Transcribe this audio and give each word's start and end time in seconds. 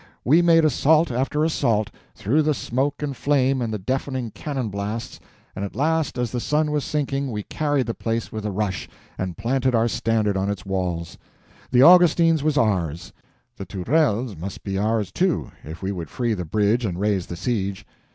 We 0.25 0.41
made 0.41 0.65
assault 0.65 1.11
after 1.11 1.43
assault, 1.45 1.91
through 2.15 2.41
the 2.41 2.55
smoke 2.55 3.03
and 3.03 3.15
flame 3.15 3.61
and 3.61 3.71
the 3.71 3.77
deafening 3.77 4.31
cannon 4.31 4.69
blasts, 4.69 5.19
and 5.55 5.63
at 5.63 5.75
last 5.75 6.17
as 6.17 6.31
the 6.31 6.39
sun 6.39 6.71
was 6.71 6.83
sinking 6.83 7.29
we 7.29 7.43
carried 7.43 7.85
the 7.85 7.93
place 7.93 8.31
with 8.31 8.43
a 8.43 8.49
rush, 8.51 8.89
and 9.19 9.37
planted 9.37 9.75
our 9.75 9.87
standard 9.87 10.35
on 10.35 10.49
its 10.49 10.65
walls. 10.65 11.19
The 11.69 11.83
Augustins 11.83 12.41
was 12.41 12.57
ours. 12.57 13.13
The 13.57 13.65
Tourelles 13.67 14.35
must 14.35 14.63
be 14.63 14.75
ours, 14.75 15.11
too, 15.11 15.51
if 15.63 15.83
we 15.83 15.91
would 15.91 16.09
free 16.09 16.33
the 16.33 16.45
bridge 16.45 16.83
and 16.83 16.99
raise 16.99 17.27
the 17.27 17.35
siege. 17.35 17.85